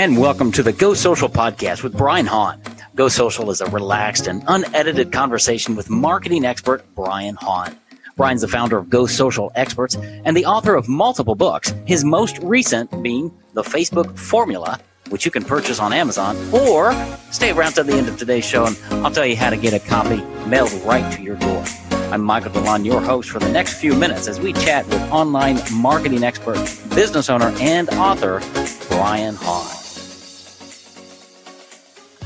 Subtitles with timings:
[0.00, 2.62] And welcome to the Go Social podcast with Brian Hahn.
[2.94, 7.78] Go Social is a relaxed and unedited conversation with marketing expert Brian Hahn.
[8.16, 12.38] Brian's the founder of Go Social Experts and the author of multiple books, his most
[12.38, 16.94] recent being The Facebook Formula, which you can purchase on Amazon, or
[17.30, 19.74] stay around to the end of today's show and I'll tell you how to get
[19.74, 21.62] a copy mailed right to your door.
[22.10, 25.58] I'm Michael DeLon, your host for the next few minutes as we chat with online
[25.70, 26.56] marketing expert,
[26.94, 28.40] business owner, and author
[28.88, 29.59] Brian Hahn.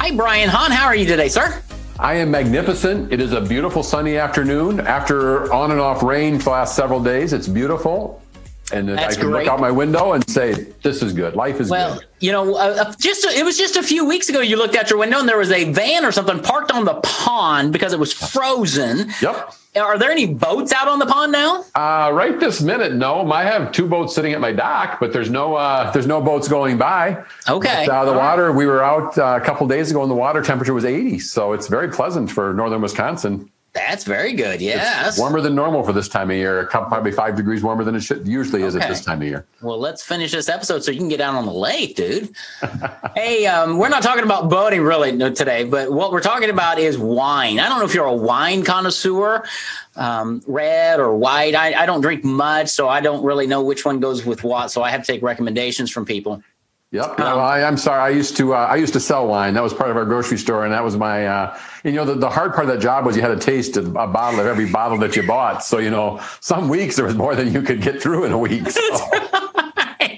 [0.05, 0.71] Hi, Brian Hahn.
[0.71, 1.63] How are you today, sir?
[1.99, 3.11] I am magnificent.
[3.11, 7.03] It is a beautiful sunny afternoon after on and off rain for the last several
[7.03, 7.33] days.
[7.33, 8.23] It's beautiful.
[8.73, 9.45] And That's I can great.
[9.45, 11.37] look out my window and say, "This is good.
[11.37, 11.73] Life is good.
[11.73, 14.41] well, good." you know, uh, uh just it was just a few weeks ago.
[14.41, 16.95] You looked out your window and there was a van or something parked on the
[17.03, 19.11] pond because it was frozen.
[19.21, 19.55] Yep.
[19.77, 21.65] Are there any boats out on the pond now?
[21.75, 23.31] Uh, right this minute, no.
[23.33, 26.47] I have two boats sitting at my dock, but there's no uh, there's no boats
[26.49, 27.25] going by.
[27.49, 27.85] Okay.
[27.87, 28.49] But, uh, the All water.
[28.49, 28.57] Right.
[28.57, 31.53] We were out uh, a couple days ago, and the water temperature was 80, so
[31.53, 33.51] it's very pleasant for northern Wisconsin.
[33.75, 34.63] That's very good.
[34.63, 36.67] Yeah, it's warmer than normal for this time of year.
[36.67, 38.85] Probably five degrees warmer than it should, usually is okay.
[38.85, 39.47] at this time of year.
[39.63, 42.33] Well, let's finish this episode so you can get out on the lake, dude.
[43.17, 46.97] hey, um, we're not talking about boating really today, but what we're talking about is
[46.97, 47.59] wine.
[47.59, 49.45] I don't know if you're a wine connoisseur,
[49.97, 51.57] um, red or white.
[51.57, 54.71] I, I don't drink much, so I don't really know which one goes with what.
[54.71, 56.45] So I have to take recommendations from people.
[56.95, 57.19] Yep.
[57.19, 58.01] Um, I, am sorry.
[58.01, 59.55] I used to uh, I used to sell wine.
[59.55, 61.27] That was part of our grocery store, and that was my.
[61.27, 63.77] Uh, you know, the, the hard part of that job was you had to taste
[63.77, 65.65] a, a, bottle of every bottle that you bought.
[65.65, 68.39] So you know, some weeks there was more than you could get through in a
[68.39, 68.71] week.
[68.71, 68.81] So.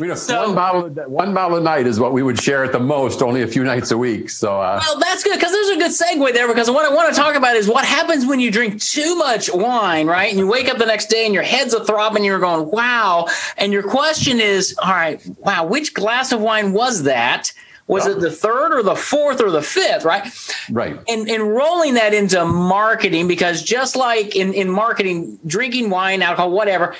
[0.00, 2.72] We know so, one bottle, one bottle a night is what we would share at
[2.72, 4.30] the most, only a few nights a week.
[4.30, 6.48] So, uh, well, that's good because there's a good segue there.
[6.48, 9.52] Because what I want to talk about is what happens when you drink too much
[9.52, 10.30] wine, right?
[10.30, 12.24] And you wake up the next day and your head's a throbbing.
[12.24, 13.26] You're going, "Wow!"
[13.58, 17.52] And your question is, "All right, wow, which glass of wine was that?"
[17.86, 20.32] Was it the third or the fourth or the fifth, right?
[20.70, 20.96] Right.
[21.08, 26.52] And, and rolling that into marketing, because just like in, in marketing, drinking wine, alcohol,
[26.52, 26.94] whatever,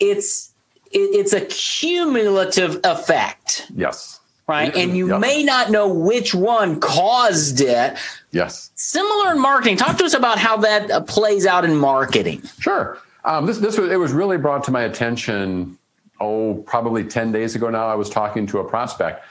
[0.00, 0.52] it's
[0.90, 3.70] it's a cumulative effect.
[3.74, 4.20] Yes.
[4.46, 4.74] Right.
[4.74, 5.20] And you yep.
[5.20, 7.98] may not know which one caused it.
[8.30, 8.70] Yes.
[8.76, 9.76] Similar in marketing.
[9.76, 12.42] Talk to us about how that uh, plays out in marketing.
[12.58, 12.98] Sure.
[13.24, 15.76] Um, this, this was, it was really brought to my attention,
[16.18, 17.88] oh, probably 10 days ago now.
[17.88, 19.22] I was talking to a prospect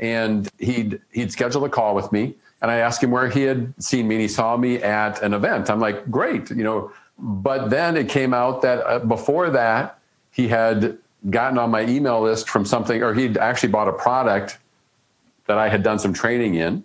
[0.00, 3.74] and he'd, he'd scheduled a call with me and I asked him where he had
[3.82, 5.68] seen me and he saw me at an event.
[5.68, 9.98] I'm like, great, you know, but then it came out that uh, before that,
[10.30, 10.96] he had
[11.30, 14.58] gotten on my email list from something, or he'd actually bought a product
[15.46, 16.84] that I had done some training in.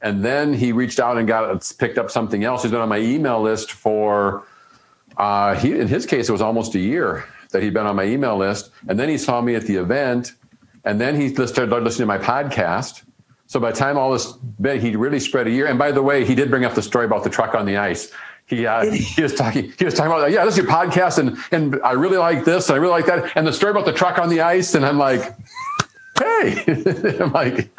[0.00, 2.62] And then he reached out and got picked up something else.
[2.62, 4.44] He's been on my email list for,
[5.16, 8.04] uh, he, in his case, it was almost a year that he'd been on my
[8.04, 8.70] email list.
[8.88, 10.32] And then he saw me at the event,
[10.84, 13.04] and then he started listening to my podcast.
[13.46, 14.34] So by the time all this,
[14.82, 15.66] he really spread a year.
[15.66, 17.76] And by the way, he did bring up the story about the truck on the
[17.76, 18.10] ice
[18.52, 21.36] he uh, he was talking he was talking about yeah this is your podcast and
[21.50, 23.32] and I really like this and I really like that.
[23.34, 25.34] And the story about the truck on the ice and I'm like
[26.18, 26.64] hey
[27.20, 27.70] I'm like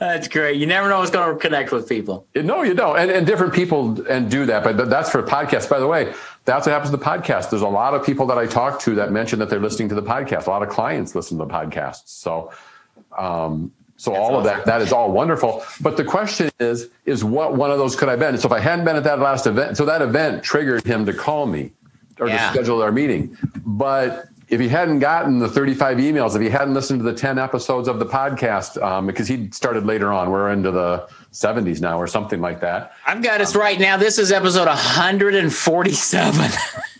[0.00, 0.58] that's great.
[0.58, 2.26] You never know what's going to connect with people.
[2.34, 2.98] No you don't.
[2.98, 5.68] And, and different people and do that but that's for podcasts.
[5.68, 6.14] By the way
[6.46, 8.94] that's what happens to the podcast there's a lot of people that I talk to
[8.94, 10.46] that mention that they're listening to the podcast.
[10.46, 12.06] A lot of clients listen to the podcasts.
[12.06, 12.52] So
[13.16, 13.70] um,
[14.02, 14.38] so That's all awesome.
[14.38, 15.64] of that, that is all wonderful.
[15.80, 18.36] But the question is, is what one of those could I have been?
[18.36, 21.12] So if I hadn't been at that last event, so that event triggered him to
[21.12, 21.70] call me
[22.18, 22.48] or yeah.
[22.48, 23.38] to schedule our meeting.
[23.64, 27.38] But if he hadn't gotten the 35 emails, if he hadn't listened to the 10
[27.38, 31.96] episodes of the podcast, um, because he started later on, we're into the 70s now
[31.96, 32.94] or something like that.
[33.06, 33.96] I've got us right now.
[33.98, 36.50] This is episode 147.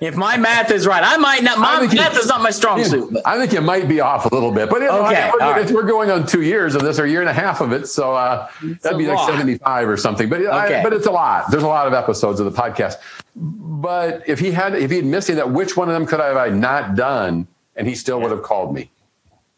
[0.00, 1.58] If my math is right, I might not.
[1.58, 3.12] My math you, is not my strong suit.
[3.12, 3.26] But.
[3.26, 5.70] I think you might be off a little bit, but okay, we're, right.
[5.70, 7.86] we're, going on two years of this or a year and a half of it,
[7.86, 8.48] so uh,
[8.80, 10.30] that'd be like seventy-five or something.
[10.30, 10.80] But okay.
[10.80, 11.50] I, but it's a lot.
[11.50, 12.96] There's a lot of episodes of the podcast.
[13.36, 16.20] But if he had, if he had missed any that, which one of them could
[16.20, 17.46] I have I not done,
[17.76, 18.22] and he still yeah.
[18.22, 18.90] would have called me?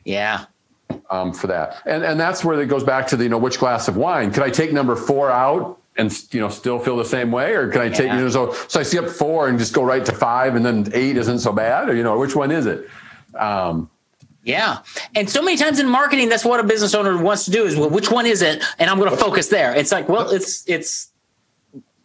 [0.05, 0.47] Yeah.
[1.09, 3.61] Um, for that, and and that's where it goes back to the you know which
[3.61, 7.05] glass of wine could I take number four out and you know still feel the
[7.05, 9.59] same way or can i take you know so so i see up four and
[9.59, 12.35] just go right to five and then eight isn't so bad or you know which
[12.35, 12.89] one is it
[13.35, 13.91] um,
[14.45, 14.79] yeah.
[15.15, 17.77] And so many times in marketing, that's what a business owner wants to do is,
[17.77, 18.63] well, which one is it?
[18.79, 19.75] And I'm going to focus there.
[19.75, 21.11] It's like, well, it's, it's,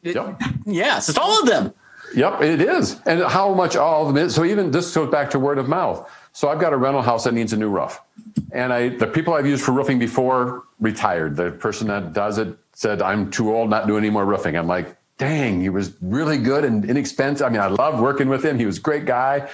[0.04, 0.40] it, yep.
[0.66, 1.74] yes, it's all of them.
[2.16, 3.02] Yep, it is.
[3.06, 4.36] And how much all of them is.
[4.36, 6.10] So even this goes back to word of mouth.
[6.32, 8.00] So I've got a rental house that needs a new roof.
[8.52, 11.36] And I, the people I've used for roofing before retired.
[11.36, 14.56] The person that does it said, I'm too old, not doing any more roofing.
[14.56, 17.44] I'm like, dang, he was really good and inexpensive.
[17.44, 18.60] I mean, I loved working with him.
[18.60, 19.50] He was a great guy.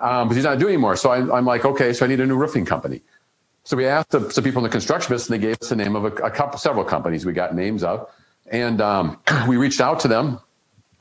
[0.00, 0.96] um, but he's not doing anymore.
[0.96, 3.00] So I, I'm like, okay, so I need a new roofing company.
[3.64, 5.76] So we asked the, some people in the construction business, and they gave us the
[5.76, 8.06] name of a, a couple, several companies we got names of,
[8.48, 9.18] and um,
[9.48, 10.38] we reached out to them.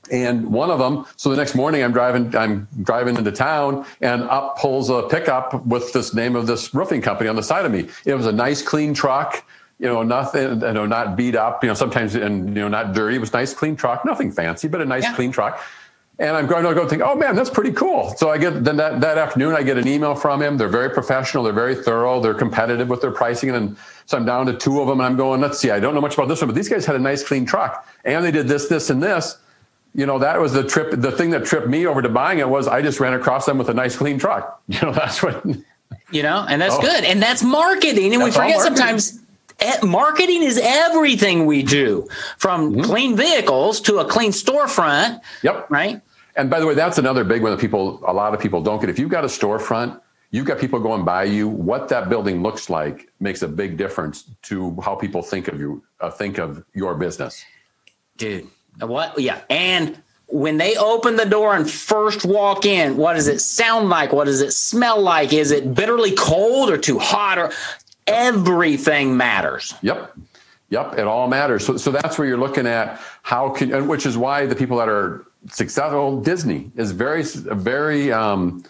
[0.10, 4.24] And one of them, so the next morning I'm driving, I'm driving into town, and
[4.24, 7.74] up pulls a pickup with this name of this roofing company on the side of
[7.74, 7.90] me.
[8.06, 9.44] It was a nice, clean truck,
[9.82, 12.94] you know, nothing, you know, not beat up, you know, sometimes and you know, not
[12.94, 13.16] dirty.
[13.16, 15.16] It was nice, clean truck, nothing fancy, but a nice, yeah.
[15.16, 15.60] clean truck.
[16.20, 18.14] And I'm going to go think, oh man, that's pretty cool.
[18.16, 20.56] So I get then that, that afternoon, I get an email from him.
[20.56, 21.44] They're very professional.
[21.44, 22.22] They're very thorough.
[22.22, 23.50] They're competitive with their pricing.
[23.50, 23.76] And
[24.06, 26.02] so I'm down to two of them and I'm going, let's see, I don't know
[26.02, 28.48] much about this one, but these guys had a nice clean truck and they did
[28.48, 29.40] this, this, and this.
[29.96, 30.92] You know, that was the trip.
[30.92, 33.58] The thing that tripped me over to buying it was I just ran across them
[33.58, 34.62] with a nice clean truck.
[34.68, 35.44] You know, that's what,
[36.12, 36.82] you know, and that's oh.
[36.82, 37.04] good.
[37.04, 38.14] And that's marketing.
[38.14, 39.21] And that's we forget sometimes
[39.84, 42.82] marketing is everything we do from mm-hmm.
[42.82, 45.22] clean vehicles to a clean storefront.
[45.44, 45.70] Yep.
[45.70, 46.02] Right.
[46.36, 48.80] And by the way, that's another big one that people, a lot of people don't
[48.80, 48.90] get.
[48.90, 50.00] If you've got a storefront,
[50.32, 51.48] you've got people going by you.
[51.48, 55.84] What that building looks like makes a big difference to how people think of you,
[56.00, 57.44] uh, think of your business.
[58.18, 58.48] Dude,
[58.80, 59.20] what?
[59.20, 63.90] Yeah, and when they open the door and first walk in, what does it sound
[63.90, 64.14] like?
[64.14, 65.34] What does it smell like?
[65.34, 67.38] Is it bitterly cold or too hot?
[67.38, 67.52] Or
[68.08, 69.74] everything matters.
[69.82, 70.18] Yep.
[70.70, 71.66] Yep, it all matters.
[71.66, 74.78] So, so that's where you're looking at how can, and which is why the people
[74.78, 78.64] that are successful, Disney is very, very um,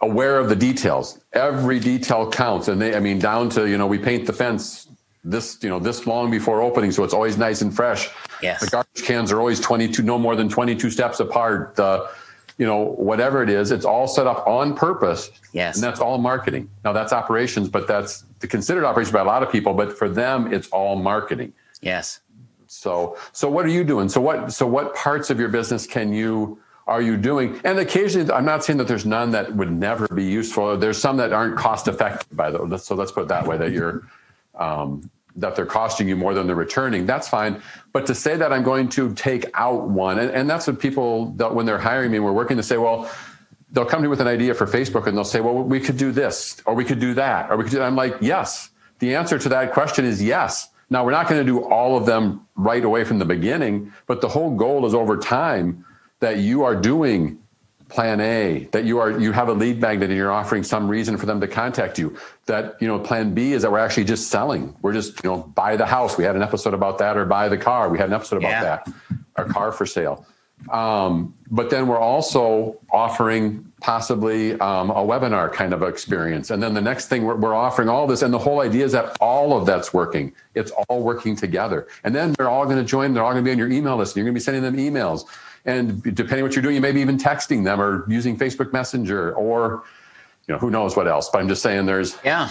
[0.00, 1.20] aware of the details.
[1.34, 4.88] Every detail counts, and they, I mean, down to you know, we paint the fence
[5.24, 8.08] this, you know, this long before opening, so it's always nice and fresh.
[8.42, 8.60] Yes.
[8.60, 11.76] The garbage cans are always 22, no more than 22 steps apart.
[11.76, 12.08] The,
[12.62, 15.32] you know, whatever it is, it's all set up on purpose.
[15.52, 15.74] Yes.
[15.74, 16.70] And that's all marketing.
[16.84, 20.54] Now that's operations, but that's considered operations by a lot of people, but for them,
[20.54, 21.52] it's all marketing.
[21.80, 22.20] Yes.
[22.68, 24.08] So, so what are you doing?
[24.08, 26.56] So what, so what parts of your business can you,
[26.86, 27.60] are you doing?
[27.64, 30.76] And occasionally, I'm not saying that there's none that would never be useful.
[30.76, 33.72] There's some that aren't cost effective by the, so let's put it that way, that
[33.72, 34.06] you're,
[34.54, 37.62] um, that they're costing you more than they're returning, that's fine.
[37.92, 41.26] But to say that I'm going to take out one, and, and that's what people,
[41.32, 43.10] that when they're hiring me, we're working to say, well,
[43.70, 45.96] they'll come to me with an idea for Facebook and they'll say, well, we could
[45.96, 47.86] do this, or we could do that, or we could do that.
[47.86, 48.70] I'm like, yes.
[48.98, 50.68] The answer to that question is yes.
[50.90, 54.20] Now, we're not going to do all of them right away from the beginning, but
[54.20, 55.84] the whole goal is over time
[56.20, 57.41] that you are doing
[57.92, 61.16] plan A, that you are you have a lead magnet and you're offering some reason
[61.16, 62.16] for them to contact you.
[62.46, 64.74] That you know, plan B is that we're actually just selling.
[64.82, 66.16] We're just you know buy the house.
[66.16, 67.88] We had an episode about that, or buy the car.
[67.88, 68.62] We had an episode about yeah.
[68.62, 68.88] that.
[69.36, 70.26] Our car for sale.
[70.70, 76.50] Um, but then we're also offering possibly um, a webinar kind of experience.
[76.50, 78.92] And then the next thing we're, we're, offering all this, and the whole idea is
[78.92, 80.32] that all of that's working.
[80.54, 81.88] It's all working together.
[82.04, 83.12] And then they're all going to join.
[83.12, 84.12] They're all going to be on your email list.
[84.12, 85.24] And you're going to be sending them emails.
[85.64, 89.32] And depending what you're doing, you may be even texting them or using Facebook Messenger
[89.34, 89.84] or,
[90.46, 91.28] you know, who knows what else.
[91.30, 92.50] But I'm just saying there's yeah.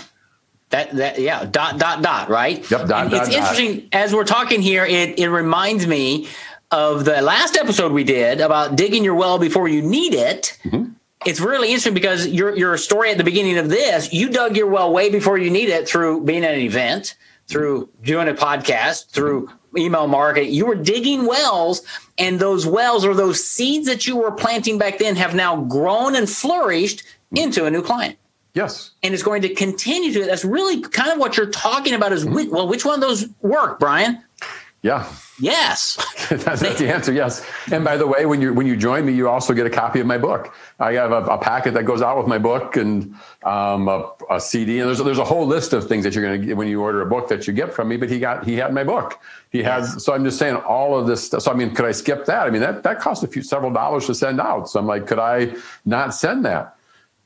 [0.70, 3.34] That, that yeah dot dot dot right yep dot, dot, it's dot.
[3.34, 6.30] interesting as we're talking here it, it reminds me
[6.72, 10.94] of the last episode we did about digging your well before you need it mm-hmm
[11.26, 14.68] it's really interesting because your your story at the beginning of this, you dug your
[14.68, 17.16] well way before you need it through being at an event,
[17.48, 20.52] through doing a podcast, through email marketing.
[20.52, 21.82] You were digging wells,
[22.18, 26.16] and those wells or those seeds that you were planting back then have now grown
[26.16, 27.04] and flourished
[27.36, 28.18] into a new client.
[28.54, 28.92] Yes.
[29.02, 30.26] And it's going to continue to.
[30.26, 33.80] That's really kind of what you're talking about is, well, which one of those work,
[33.80, 34.22] Brian?
[34.84, 35.08] Yeah.
[35.40, 35.96] Yes.
[36.30, 37.14] that's, that's, the answer.
[37.14, 37.46] Yes.
[37.72, 40.00] And by the way, when you when you join me, you also get a copy
[40.00, 40.56] of my book.
[40.80, 44.40] I have a, a packet that goes out with my book and um, a, a,
[44.40, 44.80] CD.
[44.80, 46.82] And there's there's a whole list of things that you're going to get when you
[46.82, 47.98] order a book that you get from me.
[47.98, 49.20] But he got he had my book.
[49.52, 49.94] He has.
[49.94, 50.04] Yes.
[50.04, 51.44] So I'm just saying all of this stuff.
[51.44, 52.48] So I mean, could I skip that?
[52.48, 54.68] I mean, that that costs a few several dollars to send out.
[54.68, 55.54] So I'm like, could I
[55.86, 56.76] not send that?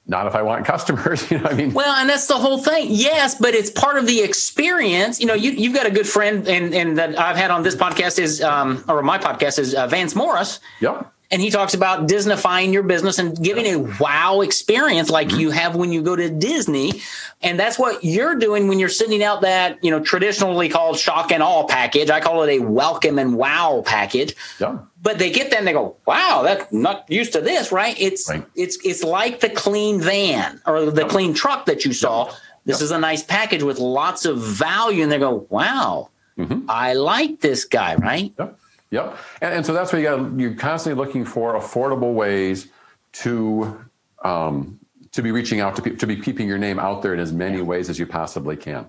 [0.08, 1.30] Not if I want customers.
[1.32, 2.88] You know, I mean, well, and that's the whole thing.
[2.90, 5.20] Yes, but it's part of the experience.
[5.20, 7.76] You know, you you've got a good friend, and and that I've had on this
[7.76, 10.60] podcast is, um, or my podcast is uh, Vance Morris.
[10.82, 15.40] Yep and he talks about Disneyfying your business and giving a wow experience like mm-hmm.
[15.40, 17.02] you have when you go to Disney.
[17.42, 21.32] And that's what you're doing when you're sending out that, you know, traditionally called shock
[21.32, 22.10] and awe package.
[22.10, 24.36] I call it a welcome and wow package.
[24.60, 24.80] Yeah.
[25.02, 28.00] But they get that and they go, wow, that's not used to this, right?
[28.00, 28.46] It's right.
[28.56, 32.34] it's it's like the clean van or the clean truck that you saw.
[32.66, 35.04] This is a nice package with lots of value.
[35.04, 36.66] And they go, wow, mm-hmm.
[36.68, 38.34] I like this guy, right?
[38.40, 38.58] Yep.
[38.96, 39.18] Yep.
[39.42, 40.40] And, and so that's what you got.
[40.40, 42.68] You're constantly looking for affordable ways
[43.14, 43.86] to
[44.24, 44.80] um,
[45.12, 47.32] to be reaching out to people, to be keeping your name out there in as
[47.32, 48.86] many ways as you possibly can.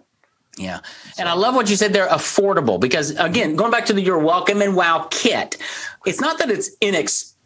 [0.57, 0.81] Yeah.
[1.19, 4.19] And I love what you said there affordable because again, going back to the your
[4.19, 5.59] welcome and wow kit,
[6.07, 7.37] it's not that it's inexpensive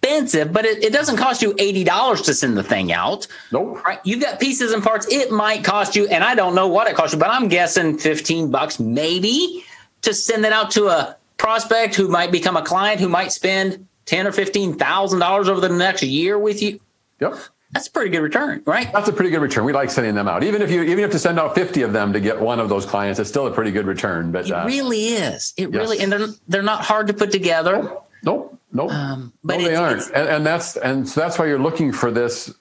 [0.53, 3.27] but it, it doesn't cost you $80 to send the thing out.
[3.53, 3.85] Nope.
[3.85, 4.01] Right?
[4.05, 5.07] You've got pieces and parts.
[5.11, 7.99] It might cost you, and I don't know what it costs you, but I'm guessing
[7.99, 9.65] 15 bucks maybe
[10.03, 13.87] to send that out to a prospect who might become a client who might spend
[14.05, 16.79] ten or fifteen thousand dollars over the next year with you.
[17.21, 17.35] Yep.
[17.73, 18.93] That's a pretty good return, right?
[18.93, 19.65] That's a pretty good return.
[19.65, 20.43] We like sending them out.
[20.43, 22.39] Even if you even if you have to send out 50 of them to get
[22.39, 24.33] one of those clients, it's still a pretty good return.
[24.33, 25.55] But it uh, really is.
[25.57, 25.81] It yes.
[25.81, 27.97] really and they're they're not hard to put together.
[28.23, 28.59] Nope.
[28.73, 28.91] Nope.
[28.91, 30.07] Um, but no, they aren't.
[30.09, 32.53] And, and that's and so that's why you're looking for this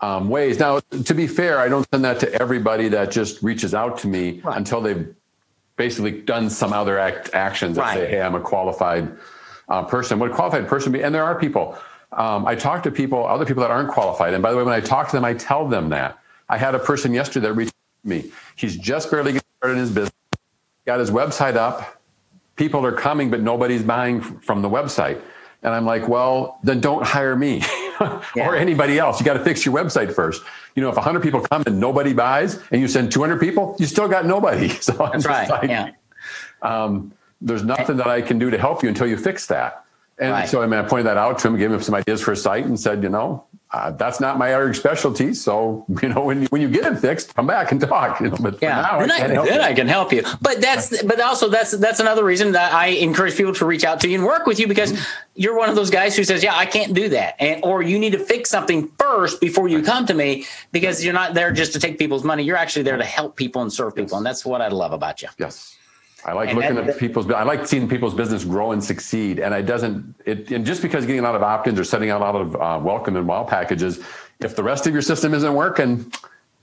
[0.00, 0.58] um, ways.
[0.58, 4.08] Now, to be fair, I don't send that to everybody that just reaches out to
[4.08, 4.56] me Right.
[4.56, 5.14] until they've
[5.76, 9.16] basically done some other act, actions that say, "Hey, I'm a qualified
[9.68, 11.02] uh, person." What a qualified person be?
[11.02, 11.78] And there are people.
[12.12, 14.34] Um, I talk to people, other people that aren't qualified.
[14.34, 16.18] And by the way, when I talk to them, I tell them that.
[16.48, 18.30] I had a person yesterday that reached me.
[18.54, 20.12] He's just barely getting started in his business.
[20.86, 22.00] Got his website up.
[22.56, 25.20] People are coming, but nobody's buying from the website.
[25.62, 27.62] And I'm like, well, then don't hire me
[28.36, 28.48] Yeah.
[28.48, 29.20] or anybody else.
[29.20, 30.42] You got to fix your website first.
[30.74, 33.86] You know, if 100 people come and nobody buys, and you send 200 people, you
[33.86, 34.68] still got nobody.
[34.80, 35.48] So I'm That's just right.
[35.50, 35.90] like, yeah.
[36.62, 39.84] um, there's nothing that I can do to help you until you fix that.
[40.18, 40.48] And Right.
[40.48, 42.36] so I mean, I pointed that out to him, gave him some ideas for a
[42.36, 45.34] site, and said, you know, uh, that's not my area of specialty.
[45.34, 48.20] So you know, when you, when you get it fixed, come back and talk.
[48.20, 49.60] You know, but Yeah, now, then, I I, then.
[49.60, 50.22] I can help you.
[50.40, 54.00] But that's but also that's that's another reason that I encourage people to reach out
[54.02, 55.02] to you and work with you because Mm-hmm.
[55.42, 57.98] you're one of those guys who says, "Yeah, I can't do that," and or you
[57.98, 61.72] need to fix something first before you come to me because you're not there just
[61.72, 62.44] to take people's money.
[62.44, 65.20] You're actually there to help people and serve people, and that's what I love about
[65.22, 65.28] you.
[65.38, 65.76] Yes.
[66.24, 67.30] I like And looking that- at people's.
[67.30, 69.38] I like seeing people's business grow and succeed.
[69.38, 70.14] And it doesn't.
[70.24, 72.56] It and just because getting a lot of opt-ins or setting out a lot of
[72.56, 74.00] uh, welcome and wow packages,
[74.40, 76.10] if the rest of your system isn't working,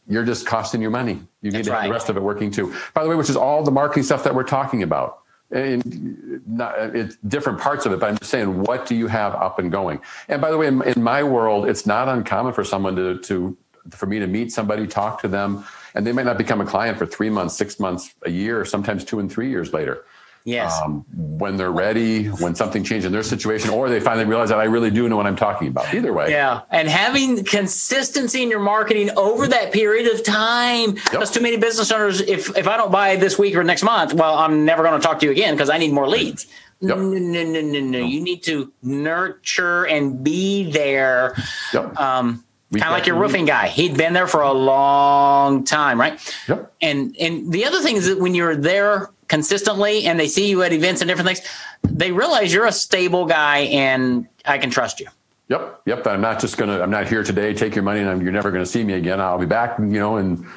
[0.08, 1.22] you're just costing your money.
[1.42, 2.74] You need to have the rest of it working too.
[2.94, 5.20] By the way, which is all the marketing stuff that we're talking about.
[5.52, 9.36] And not, it's different parts of it, but I'm just saying, what do you have
[9.36, 10.00] up and going?
[10.30, 13.58] And by the way, in, in my world, it's not uncommon for someone to, to,
[13.90, 16.98] for me to meet somebody, talk to them, and they might not become a client
[16.98, 20.06] for three months, six months, a year, or sometimes two and three years later.
[20.44, 20.80] Yes.
[20.84, 24.60] Um, when they're ready, when something changed in their situation, or they finally realize that
[24.60, 25.94] I really do know what I'm talking about.
[25.94, 26.32] Either way.
[26.32, 30.94] Yeah, and having consistency in your marketing over that period of time.
[30.94, 34.14] Because too many business owners, if if I don't buy this week or next month,
[34.14, 36.48] well, I'm never going to talk to you again because I need more leads.
[36.80, 36.98] Yep.
[36.98, 38.00] No, no, no, no, no.
[38.00, 41.36] You need to nurture and be there.
[41.72, 42.00] Yep.
[42.00, 43.68] Um, kind of like your roofing guy.
[43.68, 46.20] He'd been there for a long time, right?
[46.48, 46.74] Yep.
[46.82, 50.64] And and the other thing is that when you're there consistently and they see you
[50.64, 51.42] at events and different things,
[51.84, 55.08] they realize you're a stable guy and I can trust you.
[55.50, 56.08] Yep, yep.
[56.08, 56.80] I'm not just gonna.
[56.80, 57.54] I'm not here today.
[57.54, 59.20] Take your money, and I'm, you're never gonna see me again.
[59.20, 59.78] I'll be back.
[59.78, 60.48] You know, in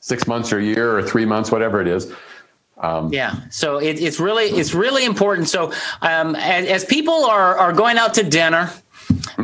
[0.00, 2.12] six months or a year or three months, whatever it is.
[3.10, 3.34] Yeah.
[3.50, 5.48] So it, it's really it's really important.
[5.48, 5.72] So
[6.02, 8.72] um, as, as people are are going out to dinner,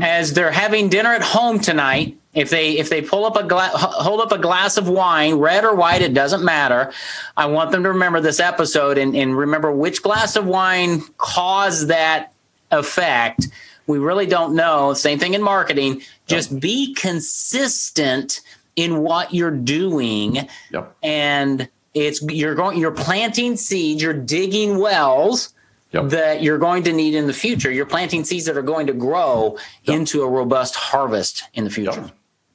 [0.01, 3.71] as they're having dinner at home tonight, if they if they pull up a gla-
[3.75, 6.93] hold up a glass of wine, red or white, it doesn't matter.
[7.37, 11.89] I want them to remember this episode and, and remember which glass of wine caused
[11.89, 12.33] that
[12.71, 13.49] effect.
[13.87, 14.93] We really don't know.
[14.95, 16.03] Same thing in marketing.
[16.27, 18.41] Just be consistent
[18.75, 20.97] in what you're doing Yep.
[21.03, 25.55] and it's you're going you're planting seeds you're digging wells
[25.93, 26.09] Yep.
[26.11, 28.93] that you're going to need in the future you're planting seeds that are going to
[28.93, 32.11] grow into a robust harvest in the future Yep.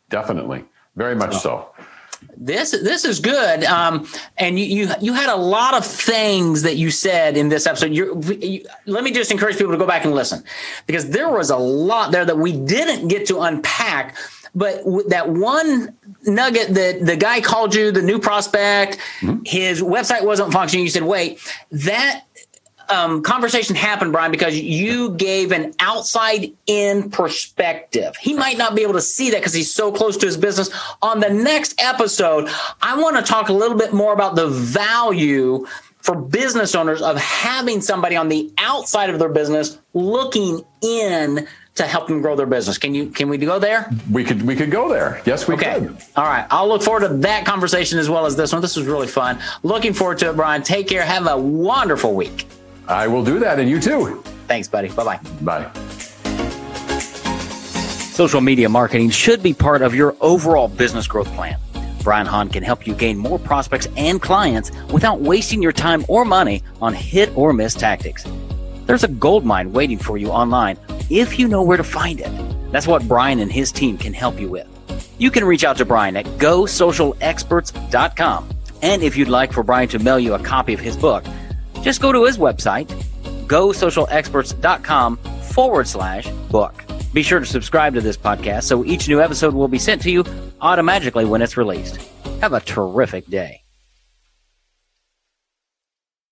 [0.09, 0.65] Definitely.
[0.97, 1.69] Very much so.
[2.37, 4.05] this this is good um,
[4.37, 7.93] and you, you you had a lot of things that you said in this episode
[7.93, 10.43] You're, you, let me just encourage people to go back and listen
[10.85, 14.17] because there was a lot there that we didn't get to unpack
[14.53, 15.95] but that one
[16.25, 18.97] nugget that the guy called you the new prospect
[19.45, 21.39] his website wasn't functioning you said wait
[21.71, 22.23] that
[22.91, 28.15] um, conversation happened, Brian, because you gave an outside in perspective.
[28.17, 30.69] He might not be able to see that because he's so close to his business.
[31.01, 32.49] On the next episode,
[32.81, 35.65] I want to talk a little bit more about the value
[35.99, 41.83] for business owners of having somebody on the outside of their business looking in to
[41.83, 42.77] help them grow their business.
[42.77, 43.89] Can you can we go there?
[44.11, 45.21] We could we could go there.
[45.25, 45.75] Yes, we Okay.
[45.75, 45.97] could.
[46.15, 46.45] All right.
[46.49, 48.61] I'll look forward to that conversation as well as this one.
[48.61, 49.39] This was really fun.
[49.63, 50.63] Looking forward to it, Brian.
[50.63, 51.03] Take care.
[51.03, 52.45] Have a wonderful week.
[52.91, 54.21] I will do that, and you too.
[54.47, 54.89] Thanks, buddy.
[54.89, 55.19] Bye bye.
[55.41, 55.71] Bye.
[58.11, 61.57] Social media marketing should be part of your overall business growth plan.
[62.03, 66.25] Brian Hahn can help you gain more prospects and clients without wasting your time or
[66.25, 68.25] money on hit or miss tactics.
[68.85, 70.77] There's a gold mine waiting for you online
[71.09, 72.31] if you know where to find it.
[72.71, 74.67] That's what Brian and his team can help you with.
[75.17, 78.49] You can reach out to Brian at gosocialexperts.com.
[78.81, 81.23] And if you'd like for Brian to mail you a copy of his book,
[81.81, 82.87] just go to his website,
[83.47, 86.83] gosocialexperts.com forward slash book.
[87.13, 90.11] Be sure to subscribe to this podcast so each new episode will be sent to
[90.11, 90.23] you
[90.61, 91.97] automatically when it's released.
[92.39, 93.61] Have a terrific day.